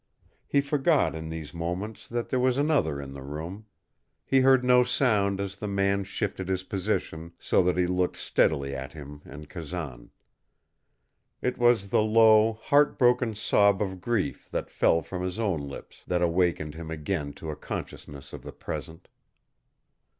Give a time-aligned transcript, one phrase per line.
[0.47, 3.67] He forgot in these moments that there was another in the room;
[4.25, 8.73] he heard no sound as the man shifted his position so that he looked steadily
[8.75, 10.09] at him and Kazan.
[11.39, 16.03] It was the low, heart broken sob of grief that fell from his own lips
[16.07, 19.07] that awakened him again to a consciousness of the present.